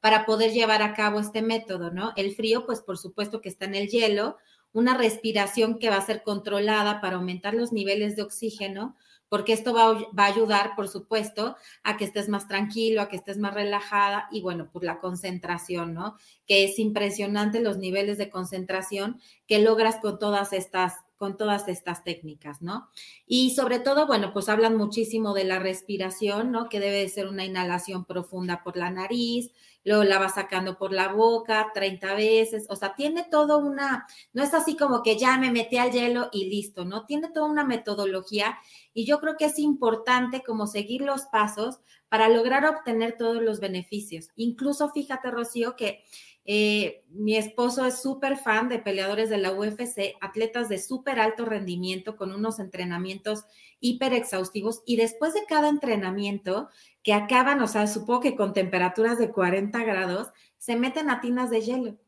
para 0.00 0.26
poder 0.26 0.52
llevar 0.52 0.82
a 0.82 0.94
cabo 0.94 1.18
este 1.18 1.42
método, 1.42 1.90
¿no? 1.90 2.12
El 2.16 2.34
frío, 2.34 2.66
pues 2.66 2.82
por 2.82 2.98
supuesto 2.98 3.40
que 3.40 3.48
está 3.48 3.64
en 3.64 3.74
el 3.74 3.88
hielo, 3.88 4.36
una 4.72 4.96
respiración 4.96 5.78
que 5.78 5.90
va 5.90 5.96
a 5.96 6.06
ser 6.06 6.22
controlada 6.22 7.00
para 7.00 7.16
aumentar 7.16 7.54
los 7.54 7.72
niveles 7.72 8.16
de 8.16 8.22
oxígeno, 8.22 8.96
porque 9.30 9.54
esto 9.54 9.72
va, 9.72 9.96
a 10.16 10.26
ayudar, 10.26 10.74
por 10.76 10.88
supuesto, 10.88 11.56
a 11.84 11.96
que 11.96 12.04
estés 12.04 12.28
más 12.28 12.48
tranquilo, 12.48 13.00
a 13.00 13.08
que 13.08 13.16
estés 13.16 13.38
más 13.38 13.54
relajada 13.54 14.28
y 14.30 14.42
bueno, 14.42 14.68
pues 14.70 14.84
la 14.84 14.98
concentración, 14.98 15.94
¿no? 15.94 16.16
Que 16.46 16.64
es 16.64 16.78
impresionante 16.78 17.60
los 17.60 17.78
niveles 17.78 18.18
de 18.18 18.28
concentración 18.28 19.20
que 19.46 19.60
logras 19.60 19.96
con 20.02 20.18
todas 20.18 20.52
estas 20.52 20.96
con 21.20 21.36
todas 21.36 21.68
estas 21.68 22.02
técnicas, 22.02 22.62
¿no? 22.62 22.88
Y 23.26 23.50
sobre 23.50 23.78
todo, 23.78 24.06
bueno, 24.06 24.32
pues 24.32 24.48
hablan 24.48 24.78
muchísimo 24.78 25.34
de 25.34 25.44
la 25.44 25.58
respiración, 25.58 26.50
¿no? 26.50 26.70
Que 26.70 26.80
debe 26.80 27.06
ser 27.10 27.28
una 27.28 27.44
inhalación 27.44 28.06
profunda 28.06 28.62
por 28.64 28.78
la 28.78 28.90
nariz, 28.90 29.52
luego 29.84 30.02
la 30.04 30.18
va 30.18 30.30
sacando 30.30 30.78
por 30.78 30.94
la 30.94 31.08
boca 31.08 31.72
30 31.74 32.14
veces, 32.14 32.66
o 32.70 32.76
sea, 32.76 32.94
tiene 32.94 33.26
todo 33.30 33.58
una, 33.58 34.06
no 34.32 34.42
es 34.42 34.54
así 34.54 34.78
como 34.78 35.02
que 35.02 35.18
ya 35.18 35.36
me 35.36 35.52
metí 35.52 35.76
al 35.76 35.90
hielo 35.90 36.30
y 36.32 36.48
listo, 36.48 36.86
¿no? 36.86 37.04
Tiene 37.04 37.28
toda 37.28 37.50
una 37.50 37.64
metodología 37.64 38.58
y 38.94 39.04
yo 39.04 39.20
creo 39.20 39.36
que 39.36 39.44
es 39.44 39.58
importante 39.58 40.42
como 40.42 40.66
seguir 40.66 41.02
los 41.02 41.26
pasos 41.26 41.80
para 42.10 42.28
lograr 42.28 42.66
obtener 42.66 43.16
todos 43.16 43.42
los 43.42 43.60
beneficios. 43.60 44.28
Incluso 44.36 44.90
fíjate, 44.90 45.30
Rocío, 45.30 45.76
que 45.76 46.04
eh, 46.44 47.04
mi 47.10 47.36
esposo 47.36 47.86
es 47.86 48.02
súper 48.02 48.36
fan 48.36 48.68
de 48.68 48.80
peleadores 48.80 49.30
de 49.30 49.38
la 49.38 49.52
UFC, 49.52 50.16
atletas 50.20 50.68
de 50.68 50.78
súper 50.78 51.20
alto 51.20 51.44
rendimiento 51.44 52.16
con 52.16 52.32
unos 52.32 52.58
entrenamientos 52.58 53.44
hiper 53.78 54.12
exhaustivos 54.12 54.82
y 54.84 54.96
después 54.96 55.32
de 55.32 55.44
cada 55.46 55.68
entrenamiento 55.68 56.68
que 57.02 57.14
acaban, 57.14 57.62
o 57.62 57.68
sea, 57.68 57.86
supongo 57.86 58.20
que 58.20 58.36
con 58.36 58.52
temperaturas 58.52 59.18
de 59.18 59.30
40 59.30 59.84
grados, 59.84 60.32
se 60.58 60.76
meten 60.76 61.08
a 61.08 61.20
tinas 61.20 61.50
de 61.50 61.60
hielo. 61.60 61.98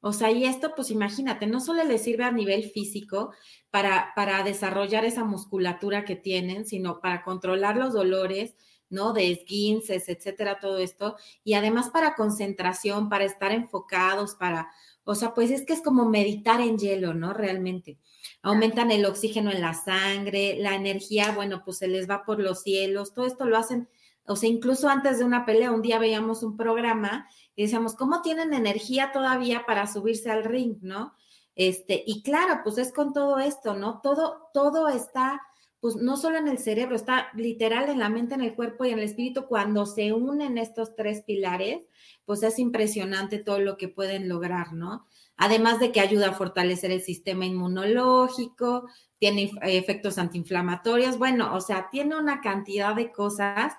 O 0.00 0.12
sea, 0.12 0.30
y 0.30 0.44
esto, 0.44 0.74
pues 0.76 0.90
imagínate, 0.90 1.46
no 1.46 1.58
solo 1.58 1.82
les 1.82 2.04
sirve 2.04 2.24
a 2.24 2.30
nivel 2.30 2.70
físico 2.70 3.32
para, 3.70 4.12
para 4.14 4.42
desarrollar 4.44 5.04
esa 5.04 5.24
musculatura 5.24 6.04
que 6.04 6.14
tienen, 6.14 6.66
sino 6.66 7.00
para 7.00 7.24
controlar 7.24 7.76
los 7.76 7.94
dolores, 7.94 8.54
¿no? 8.90 9.12
De 9.12 9.30
esguinces, 9.30 10.08
etcétera, 10.08 10.58
todo 10.60 10.78
esto. 10.78 11.16
Y 11.44 11.54
además 11.54 11.90
para 11.90 12.14
concentración, 12.14 13.08
para 13.08 13.24
estar 13.24 13.52
enfocados, 13.52 14.34
para, 14.34 14.70
o 15.04 15.14
sea, 15.14 15.34
pues 15.34 15.50
es 15.50 15.64
que 15.64 15.72
es 15.72 15.82
como 15.82 16.08
meditar 16.08 16.60
en 16.60 16.78
hielo, 16.78 17.14
¿no? 17.14 17.32
Realmente. 17.32 17.98
Aumentan 18.42 18.90
el 18.90 19.04
oxígeno 19.04 19.50
en 19.50 19.60
la 19.60 19.74
sangre, 19.74 20.56
la 20.58 20.74
energía, 20.74 21.32
bueno, 21.32 21.62
pues 21.64 21.78
se 21.78 21.88
les 21.88 22.08
va 22.08 22.24
por 22.24 22.40
los 22.40 22.62
cielos, 22.62 23.14
todo 23.14 23.26
esto 23.26 23.44
lo 23.44 23.56
hacen, 23.56 23.88
o 24.26 24.36
sea, 24.36 24.48
incluso 24.48 24.88
antes 24.88 25.18
de 25.18 25.24
una 25.24 25.46
pelea, 25.46 25.70
un 25.70 25.82
día 25.82 25.98
veíamos 25.98 26.42
un 26.42 26.56
programa 26.56 27.28
y 27.54 27.62
decíamos, 27.62 27.94
¿cómo 27.94 28.22
tienen 28.22 28.52
energía 28.52 29.12
todavía 29.12 29.64
para 29.66 29.86
subirse 29.86 30.30
al 30.30 30.44
ring, 30.44 30.78
¿no? 30.82 31.14
Este, 31.54 32.02
y 32.06 32.22
claro, 32.22 32.60
pues 32.64 32.76
es 32.78 32.92
con 32.92 33.12
todo 33.12 33.38
esto, 33.38 33.74
¿no? 33.74 34.00
Todo, 34.02 34.50
todo 34.52 34.88
está 34.88 35.40
pues 35.86 35.94
no 35.94 36.16
solo 36.16 36.36
en 36.36 36.48
el 36.48 36.58
cerebro, 36.58 36.96
está 36.96 37.28
literal 37.36 37.88
en 37.88 38.00
la 38.00 38.08
mente, 38.08 38.34
en 38.34 38.40
el 38.40 38.56
cuerpo 38.56 38.84
y 38.84 38.88
en 38.88 38.98
el 38.98 39.04
espíritu. 39.04 39.46
Cuando 39.46 39.86
se 39.86 40.12
unen 40.12 40.58
estos 40.58 40.96
tres 40.96 41.22
pilares, 41.22 41.82
pues 42.24 42.42
es 42.42 42.58
impresionante 42.58 43.38
todo 43.38 43.60
lo 43.60 43.76
que 43.76 43.86
pueden 43.86 44.28
lograr, 44.28 44.72
¿no? 44.72 45.06
Además 45.36 45.78
de 45.78 45.92
que 45.92 46.00
ayuda 46.00 46.30
a 46.30 46.32
fortalecer 46.32 46.90
el 46.90 47.02
sistema 47.02 47.46
inmunológico, 47.46 48.88
tiene 49.20 49.52
efectos 49.62 50.18
antiinflamatorios, 50.18 51.18
bueno, 51.18 51.54
o 51.54 51.60
sea, 51.60 51.88
tiene 51.88 52.16
una 52.16 52.40
cantidad 52.40 52.96
de 52.96 53.12
cosas, 53.12 53.74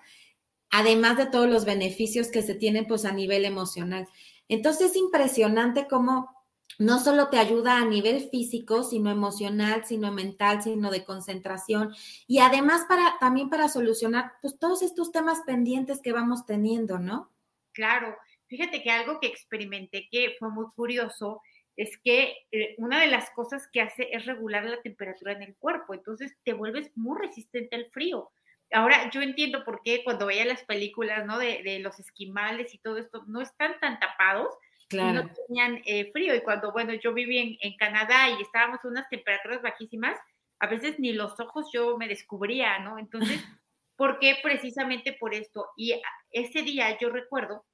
además 0.69 1.17
de 1.17 1.25
todos 1.25 1.49
los 1.49 1.65
beneficios 1.65 2.29
que 2.29 2.41
se 2.41 2.55
tienen 2.55 2.87
pues 2.87 3.03
a 3.03 3.11
nivel 3.11 3.43
emocional. 3.43 4.07
Entonces 4.47 4.91
es 4.91 4.95
impresionante 4.95 5.87
cómo 5.89 6.36
no 6.79 6.99
solo 6.99 7.29
te 7.29 7.39
ayuda 7.39 7.77
a 7.77 7.85
nivel 7.85 8.29
físico, 8.29 8.83
sino 8.83 9.09
emocional, 9.09 9.85
sino 9.85 10.11
mental, 10.11 10.61
sino 10.61 10.91
de 10.91 11.03
concentración 11.03 11.93
y 12.27 12.39
además 12.39 12.85
para 12.87 13.17
también 13.19 13.49
para 13.49 13.67
solucionar 13.67 14.33
pues 14.41 14.59
todos 14.59 14.81
estos 14.81 15.11
temas 15.11 15.41
pendientes 15.45 16.01
que 16.01 16.13
vamos 16.13 16.45
teniendo, 16.45 16.99
¿no? 16.99 17.31
Claro, 17.73 18.15
fíjate 18.47 18.83
que 18.83 18.91
algo 18.91 19.19
que 19.19 19.27
experimenté 19.27 20.07
que 20.11 20.35
fue 20.39 20.49
muy 20.49 20.65
curioso 20.75 21.41
es 21.75 21.97
que 22.03 22.33
eh, 22.51 22.75
una 22.79 22.99
de 22.99 23.07
las 23.07 23.29
cosas 23.31 23.67
que 23.71 23.81
hace 23.81 24.09
es 24.11 24.25
regular 24.25 24.65
la 24.65 24.81
temperatura 24.81 25.33
en 25.33 25.43
el 25.43 25.55
cuerpo, 25.55 25.93
entonces 25.93 26.35
te 26.43 26.53
vuelves 26.53 26.91
muy 26.95 27.19
resistente 27.19 27.75
al 27.75 27.85
frío. 27.91 28.31
Ahora 28.71 29.09
yo 29.11 29.21
entiendo 29.21 29.63
por 29.63 29.81
qué 29.83 30.03
cuando 30.03 30.25
veía 30.25 30.43
las 30.45 30.63
películas, 30.63 31.25
¿no? 31.25 31.37
De, 31.37 31.61
de 31.63 31.79
los 31.79 31.99
esquimales 31.99 32.73
y 32.73 32.79
todo 32.79 32.97
esto, 32.97 33.23
no 33.27 33.41
están 33.41 33.79
tan 33.79 33.99
tapados, 33.99 34.49
Claro. 34.87 35.23
no 35.23 35.33
tenían 35.47 35.81
eh, 35.85 36.09
frío. 36.11 36.33
Y 36.35 36.41
cuando, 36.41 36.71
bueno, 36.71 36.93
yo 36.93 37.13
viví 37.13 37.59
en, 37.61 37.77
Canadá 37.77 38.29
y 38.29 38.41
estábamos 38.41 38.83
en 38.83 38.91
unas 38.91 39.09
temperaturas 39.09 39.61
bajísimas, 39.61 40.17
a 40.59 40.67
veces 40.67 40.99
ni 40.99 41.13
los 41.13 41.39
ojos 41.39 41.69
yo 41.73 41.97
me 41.97 42.07
descubría, 42.07 42.79
¿no? 42.79 42.97
Entonces, 42.97 43.43
¿por 43.95 44.19
qué? 44.19 44.37
Precisamente 44.41 45.13
por 45.13 45.33
esto. 45.33 45.67
Y 45.75 46.01
ese 46.31 46.61
día 46.61 46.97
yo 46.99 47.09
recuerdo 47.09 47.65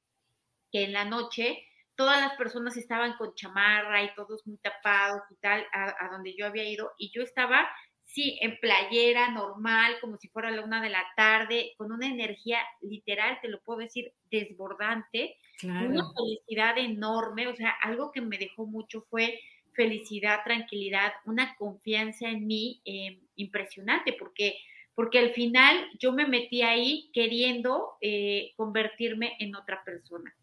que 0.71 0.85
en 0.85 0.93
la 0.93 1.05
noche 1.05 1.63
todas 1.95 2.19
las 2.19 2.35
personas 2.35 2.75
estaban 2.77 3.15
con 3.17 3.35
chamarra 3.35 4.03
y 4.03 4.13
todos 4.15 4.45
muy 4.47 4.57
tapados 4.57 5.21
y 5.29 5.35
tal, 5.35 5.65
a, 5.71 6.05
a 6.05 6.09
donde 6.09 6.35
yo 6.35 6.47
había 6.47 6.67
ido, 6.67 6.91
y 6.97 7.11
yo 7.13 7.21
estaba 7.21 7.69
sí, 8.13 8.37
en 8.41 8.59
playera 8.59 9.31
normal, 9.31 9.95
como 9.99 10.17
si 10.17 10.27
fuera 10.27 10.51
la 10.51 10.63
una 10.63 10.81
de 10.81 10.89
la 10.89 11.03
tarde, 11.17 11.73
con 11.77 11.91
una 11.91 12.07
energía 12.07 12.59
literal, 12.81 13.39
te 13.41 13.47
lo 13.47 13.59
puedo 13.61 13.79
decir, 13.79 14.13
desbordante, 14.29 15.37
una 15.63 16.03
felicidad 16.15 16.77
enorme, 16.77 17.47
o 17.47 17.55
sea, 17.55 17.71
algo 17.81 18.11
que 18.11 18.21
me 18.21 18.37
dejó 18.37 18.67
mucho 18.67 19.01
fue 19.09 19.39
felicidad, 19.73 20.41
tranquilidad, 20.43 21.13
una 21.25 21.55
confianza 21.55 22.29
en 22.29 22.45
mí 22.45 22.81
eh, 22.85 23.19
impresionante, 23.35 24.13
porque, 24.13 24.57
porque 24.93 25.17
al 25.17 25.31
final 25.31 25.89
yo 25.97 26.11
me 26.11 26.27
metí 26.27 26.61
ahí 26.61 27.09
queriendo 27.13 27.93
eh, 27.99 28.53
convertirme 28.55 29.35
en 29.39 29.55
otra 29.55 29.83
persona. 29.83 30.35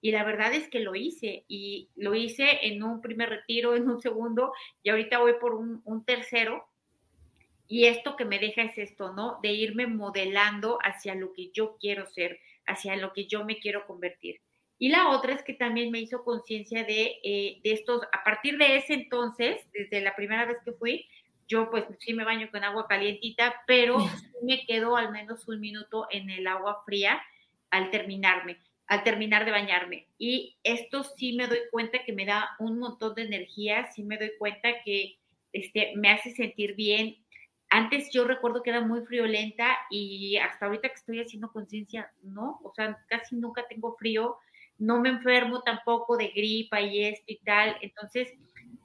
Y 0.00 0.12
la 0.12 0.22
verdad 0.22 0.54
es 0.54 0.68
que 0.68 0.78
lo 0.78 0.94
hice, 0.94 1.44
y 1.48 1.88
lo 1.96 2.14
hice 2.14 2.66
en 2.68 2.84
un 2.84 3.00
primer 3.00 3.30
retiro, 3.30 3.74
en 3.74 3.88
un 3.88 4.00
segundo, 4.00 4.52
y 4.84 4.90
ahorita 4.90 5.18
voy 5.18 5.34
por 5.40 5.54
un, 5.54 5.80
un 5.84 6.04
tercero, 6.04 6.68
y 7.68 7.86
esto 7.86 8.16
que 8.16 8.24
me 8.24 8.38
deja 8.38 8.62
es 8.62 8.78
esto, 8.78 9.12
¿no? 9.12 9.38
De 9.42 9.52
irme 9.52 9.86
modelando 9.86 10.78
hacia 10.82 11.14
lo 11.14 11.32
que 11.32 11.50
yo 11.52 11.76
quiero 11.80 12.06
ser, 12.06 12.38
hacia 12.66 12.96
lo 12.96 13.12
que 13.12 13.26
yo 13.26 13.44
me 13.44 13.58
quiero 13.58 13.86
convertir. 13.86 14.40
Y 14.78 14.90
la 14.90 15.10
otra 15.10 15.32
es 15.32 15.42
que 15.42 15.54
también 15.54 15.90
me 15.90 16.00
hizo 16.00 16.22
conciencia 16.22 16.84
de, 16.84 17.18
eh, 17.22 17.60
de 17.64 17.72
estos, 17.72 18.02
a 18.12 18.22
partir 18.24 18.58
de 18.58 18.76
ese 18.76 18.94
entonces, 18.94 19.62
desde 19.72 20.02
la 20.02 20.14
primera 20.14 20.44
vez 20.44 20.58
que 20.64 20.72
fui, 20.72 21.08
yo 21.48 21.70
pues 21.70 21.84
sí 22.00 22.12
me 22.12 22.24
baño 22.24 22.50
con 22.50 22.64
agua 22.64 22.86
calientita, 22.86 23.54
pero 23.66 23.96
me 24.42 24.64
quedo 24.66 24.96
al 24.96 25.12
menos 25.12 25.48
un 25.48 25.60
minuto 25.60 26.06
en 26.10 26.30
el 26.30 26.46
agua 26.46 26.82
fría 26.84 27.22
al 27.70 27.90
terminarme, 27.90 28.58
al 28.86 29.02
terminar 29.02 29.44
de 29.44 29.50
bañarme. 29.50 30.08
Y 30.18 30.56
esto 30.62 31.04
sí 31.04 31.32
me 31.32 31.46
doy 31.46 31.60
cuenta 31.70 32.04
que 32.04 32.12
me 32.12 32.26
da 32.26 32.50
un 32.58 32.78
montón 32.78 33.14
de 33.14 33.22
energía, 33.22 33.90
sí 33.92 34.02
me 34.02 34.18
doy 34.18 34.32
cuenta 34.38 34.82
que 34.84 35.18
este, 35.52 35.92
me 35.96 36.10
hace 36.10 36.32
sentir 36.32 36.74
bien, 36.74 37.16
antes 37.70 38.10
yo 38.12 38.24
recuerdo 38.24 38.62
que 38.62 38.70
era 38.70 38.80
muy 38.80 39.00
friolenta 39.02 39.76
y 39.90 40.36
hasta 40.36 40.66
ahorita 40.66 40.88
que 40.88 40.94
estoy 40.94 41.20
haciendo 41.20 41.52
conciencia, 41.52 42.12
no, 42.22 42.60
o 42.62 42.72
sea, 42.74 42.98
casi 43.08 43.36
nunca 43.36 43.66
tengo 43.68 43.96
frío, 43.96 44.38
no 44.78 45.00
me 45.00 45.08
enfermo 45.08 45.62
tampoco 45.62 46.16
de 46.16 46.28
gripa 46.28 46.80
y 46.80 47.04
esto 47.04 47.24
y 47.26 47.38
tal. 47.38 47.76
Entonces, 47.80 48.28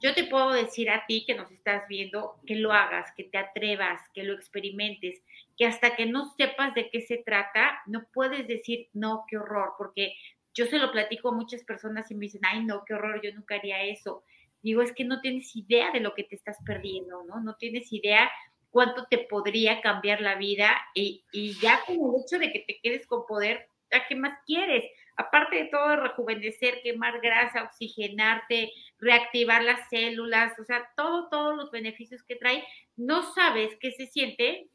yo 0.00 0.14
te 0.14 0.24
puedo 0.24 0.50
decir 0.50 0.90
a 0.90 1.06
ti 1.06 1.24
que 1.26 1.34
nos 1.34 1.50
estás 1.52 1.86
viendo 1.88 2.36
que 2.46 2.56
lo 2.56 2.72
hagas, 2.72 3.12
que 3.16 3.24
te 3.24 3.38
atrevas, 3.38 4.00
que 4.14 4.24
lo 4.24 4.34
experimentes, 4.34 5.20
que 5.56 5.66
hasta 5.66 5.94
que 5.94 6.06
no 6.06 6.34
sepas 6.36 6.74
de 6.74 6.90
qué 6.90 7.02
se 7.02 7.18
trata, 7.18 7.82
no 7.86 8.04
puedes 8.12 8.48
decir, 8.48 8.88
no, 8.92 9.24
qué 9.28 9.36
horror, 9.36 9.74
porque 9.78 10.14
yo 10.54 10.66
se 10.66 10.78
lo 10.78 10.90
platico 10.90 11.28
a 11.28 11.36
muchas 11.36 11.62
personas 11.64 12.10
y 12.10 12.14
me 12.14 12.26
dicen, 12.26 12.42
ay, 12.44 12.64
no, 12.64 12.84
qué 12.84 12.94
horror, 12.94 13.20
yo 13.22 13.32
nunca 13.32 13.54
haría 13.54 13.82
eso. 13.84 14.24
Digo, 14.62 14.82
es 14.82 14.92
que 14.92 15.04
no 15.04 15.20
tienes 15.20 15.54
idea 15.56 15.90
de 15.92 16.00
lo 16.00 16.14
que 16.14 16.24
te 16.24 16.34
estás 16.34 16.56
perdiendo, 16.64 17.24
¿no? 17.24 17.40
No 17.40 17.54
tienes 17.56 17.92
idea 17.92 18.30
cuánto 18.72 19.04
te 19.04 19.18
podría 19.18 19.80
cambiar 19.82 20.20
la 20.20 20.34
vida 20.34 20.74
y, 20.94 21.22
ya 21.60 21.84
con 21.86 21.94
el 21.94 22.22
hecho 22.24 22.38
de 22.38 22.50
que 22.52 22.60
te 22.60 22.80
quedes 22.82 23.06
con 23.06 23.26
poder, 23.26 23.68
¿a 23.92 24.06
qué 24.08 24.16
más 24.16 24.36
quieres? 24.46 24.90
Aparte 25.16 25.56
de 25.56 25.64
todo, 25.66 25.96
rejuvenecer, 25.96 26.80
quemar 26.82 27.20
grasa, 27.20 27.64
oxigenarte, 27.64 28.72
reactivar 28.98 29.62
las 29.62 29.88
células, 29.90 30.58
o 30.58 30.64
sea, 30.64 30.90
todo, 30.96 31.28
todos 31.28 31.54
los 31.54 31.70
beneficios 31.70 32.22
que 32.22 32.36
trae, 32.36 32.64
no 32.96 33.34
sabes 33.34 33.76
qué 33.78 33.92
se 33.92 34.06
siente 34.06 34.68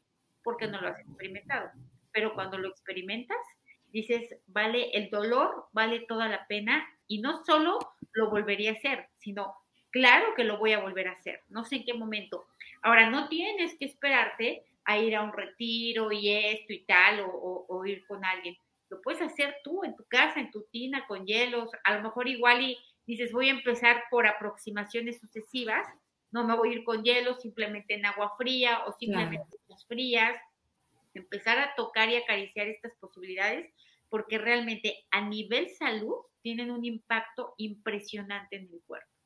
porque 0.44 0.68
no 0.68 0.80
lo 0.80 0.88
has 0.88 1.00
experimentado, 1.00 1.68
pero 2.12 2.34
cuando 2.34 2.56
lo 2.56 2.68
experimentas, 2.68 3.36
dices, 3.92 4.36
vale 4.46 4.90
el 4.92 5.10
dolor, 5.10 5.66
vale 5.72 6.00
toda 6.06 6.28
la 6.28 6.46
pena 6.46 6.88
y 7.08 7.20
no 7.20 7.44
solo 7.44 7.78
lo 8.12 8.30
volvería 8.30 8.70
a 8.70 8.74
hacer, 8.74 9.08
sino 9.16 9.56
claro 9.90 10.34
que 10.34 10.44
lo 10.44 10.58
voy 10.58 10.72
a 10.72 10.80
volver 10.80 11.08
a 11.08 11.12
hacer, 11.12 11.42
no 11.48 11.64
sé 11.64 11.76
en 11.76 11.84
qué 11.84 11.94
momento, 11.94 12.46
Ahora, 12.82 13.10
no 13.10 13.28
tienes 13.28 13.76
que 13.76 13.86
esperarte 13.86 14.64
a 14.84 14.98
ir 14.98 15.16
a 15.16 15.22
un 15.22 15.32
retiro 15.32 16.12
y 16.12 16.30
esto 16.30 16.72
y 16.72 16.84
tal, 16.84 17.24
o, 17.26 17.84
ir 17.84 18.06
con 18.06 18.24
alguien. 18.24 18.56
Lo 18.88 19.02
puedes 19.02 19.20
hacer 19.20 19.56
tú 19.62 19.84
en 19.84 19.94
tu 19.96 20.04
casa, 20.04 20.40
en 20.40 20.50
tu 20.50 20.62
tina, 20.70 21.06
con 21.06 21.26
hielos. 21.26 21.70
A 21.84 21.96
lo 21.96 22.02
mejor 22.02 22.28
igual 22.28 22.62
y 22.62 22.78
dices, 23.06 23.32
voy 23.32 23.48
a 23.48 23.52
empezar 23.52 24.04
por 24.10 24.26
aproximaciones 24.26 25.20
sucesivas. 25.20 25.86
No 26.30 26.44
me 26.44 26.56
voy 26.56 26.70
a 26.70 26.72
ir 26.74 26.84
con 26.84 27.02
hielo, 27.02 27.34
simplemente 27.34 27.94
en 27.94 28.06
agua 28.06 28.34
fría 28.36 28.84
o 28.86 28.92
simplemente 28.92 29.56
en 29.68 29.78
frías. 29.86 30.40
Empezar 31.14 31.58
a 31.58 31.74
tocar 31.74 32.08
y 32.08 32.16
acariciar 32.16 32.68
estas 32.68 32.94
posibilidades 32.96 33.68
porque 34.08 34.38
realmente 34.38 35.04
a 35.10 35.20
nivel 35.20 35.68
salud 35.76 36.16
tienen 36.42 36.70
un 36.70 36.84
impacto 36.84 37.54
impresionante 37.58 38.56
en 38.56 38.70
el 38.72 38.80
cuerpo. 38.86 39.17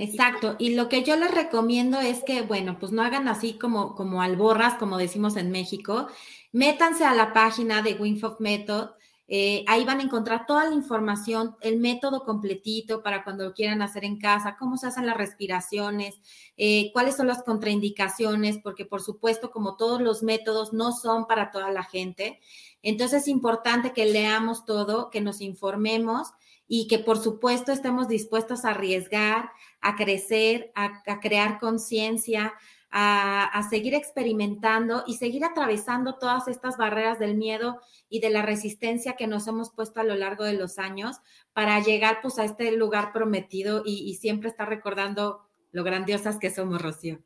Exacto, 0.00 0.54
y 0.60 0.74
lo 0.76 0.88
que 0.88 1.02
yo 1.02 1.16
les 1.16 1.32
recomiendo 1.32 1.98
es 2.00 2.22
que, 2.22 2.42
bueno, 2.42 2.78
pues 2.78 2.92
no 2.92 3.02
hagan 3.02 3.26
así 3.26 3.58
como, 3.58 3.96
como 3.96 4.22
alborras, 4.22 4.74
como 4.74 4.96
decimos 4.96 5.36
en 5.36 5.50
México, 5.50 6.06
métanse 6.52 7.04
a 7.04 7.14
la 7.14 7.32
página 7.32 7.82
de 7.82 7.94
Winfof 7.94 8.38
Method, 8.38 8.90
eh, 9.30 9.62
ahí 9.66 9.84
van 9.84 10.00
a 10.00 10.04
encontrar 10.04 10.46
toda 10.46 10.64
la 10.64 10.74
información, 10.74 11.54
el 11.60 11.78
método 11.78 12.24
completito 12.24 13.02
para 13.02 13.24
cuando 13.24 13.44
lo 13.44 13.52
quieran 13.52 13.82
hacer 13.82 14.06
en 14.06 14.18
casa, 14.18 14.56
cómo 14.58 14.78
se 14.78 14.86
hacen 14.86 15.04
las 15.04 15.18
respiraciones, 15.18 16.18
eh, 16.56 16.90
cuáles 16.94 17.16
son 17.16 17.26
las 17.26 17.42
contraindicaciones, 17.42 18.58
porque 18.62 18.86
por 18.86 19.02
supuesto, 19.02 19.50
como 19.50 19.76
todos 19.76 20.00
los 20.00 20.22
métodos, 20.22 20.72
no 20.72 20.92
son 20.92 21.26
para 21.26 21.50
toda 21.50 21.70
la 21.70 21.84
gente. 21.84 22.40
Entonces 22.82 23.22
es 23.22 23.28
importante 23.28 23.92
que 23.92 24.06
leamos 24.06 24.64
todo, 24.64 25.10
que 25.10 25.20
nos 25.20 25.42
informemos 25.42 26.28
y 26.66 26.86
que 26.86 26.98
por 26.98 27.18
supuesto 27.18 27.70
estemos 27.70 28.08
dispuestos 28.08 28.64
a 28.64 28.70
arriesgar, 28.70 29.50
a 29.80 29.96
crecer, 29.96 30.72
a, 30.74 31.20
crear 31.20 31.58
conciencia, 31.58 32.54
a, 32.90 33.66
seguir 33.68 33.94
experimentando 33.94 35.04
y 35.06 35.14
seguir 35.14 35.44
atravesando 35.44 36.18
todas 36.18 36.48
estas 36.48 36.76
barreras 36.76 37.18
del 37.18 37.36
miedo 37.36 37.80
y 38.08 38.20
de 38.20 38.30
la 38.30 38.42
resistencia 38.42 39.16
que 39.16 39.26
nos 39.26 39.46
hemos 39.46 39.70
puesto 39.70 40.00
a 40.00 40.04
lo 40.04 40.14
largo 40.14 40.44
de 40.44 40.54
los 40.54 40.78
años 40.78 41.16
para 41.52 41.80
llegar 41.80 42.20
pues 42.22 42.38
a 42.38 42.44
este 42.44 42.72
lugar 42.72 43.12
prometido 43.12 43.82
y, 43.84 44.14
siempre 44.14 44.48
estar 44.48 44.68
recordando 44.68 45.46
lo 45.70 45.84
grandiosas 45.84 46.38
que 46.38 46.50
somos, 46.50 46.80
Rocío. 46.80 47.18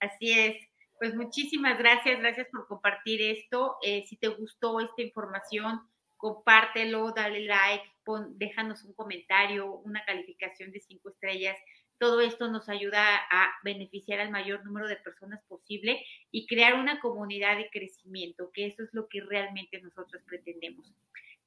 Así 0.00 0.32
es. 0.32 0.56
Pues 0.98 1.14
muchísimas 1.14 1.78
gracias, 1.78 2.18
gracias 2.18 2.46
por 2.52 2.66
compartir 2.66 3.22
esto. 3.22 3.76
Eh, 3.82 4.04
si 4.06 4.16
te 4.16 4.28
gustó 4.28 4.80
esta 4.80 5.00
información, 5.00 5.80
compártelo, 6.18 7.12
dale 7.12 7.46
like, 7.46 7.84
déjanos 8.32 8.84
un 8.84 8.92
comentario, 8.92 9.72
una 9.78 10.04
calificación 10.04 10.70
de 10.72 10.80
cinco 10.80 11.08
estrellas. 11.08 11.56
Todo 12.00 12.22
esto 12.22 12.50
nos 12.50 12.70
ayuda 12.70 13.14
a 13.30 13.50
beneficiar 13.62 14.20
al 14.20 14.30
mayor 14.30 14.64
número 14.64 14.88
de 14.88 14.96
personas 14.96 15.44
posible 15.44 16.02
y 16.30 16.46
crear 16.46 16.80
una 16.80 16.98
comunidad 16.98 17.58
de 17.58 17.68
crecimiento, 17.68 18.50
que 18.54 18.64
eso 18.64 18.82
es 18.82 18.88
lo 18.94 19.06
que 19.06 19.20
realmente 19.20 19.82
nosotros 19.82 20.22
pretendemos. 20.22 20.94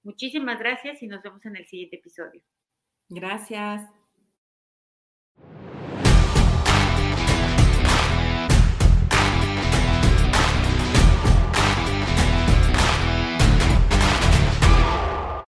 Muchísimas 0.04 0.60
gracias 0.60 1.02
y 1.02 1.08
nos 1.08 1.24
vemos 1.24 1.44
en 1.48 1.56
el 1.56 1.66
siguiente 1.66 1.96
episodio. 1.96 2.44
Gracias. 3.10 3.90